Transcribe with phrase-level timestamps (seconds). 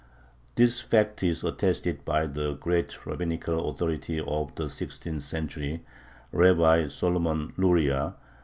[0.55, 5.85] This fact is attested by the great rabbinical authority of the sixteenth century,
[6.31, 8.15] Rabbi Solomon Luria.